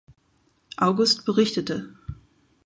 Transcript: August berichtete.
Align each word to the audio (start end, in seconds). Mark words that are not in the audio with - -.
August 0.79 1.25
berichtete. 1.25 1.93